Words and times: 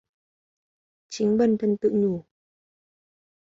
Chính 1.09 1.37
bần 1.37 1.57
thần 1.57 1.77
tự 1.81 1.89
nhủ 1.93 2.25